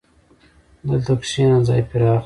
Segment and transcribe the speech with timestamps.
[0.87, 2.19] دلته کښېنه، ځای پراخ دی.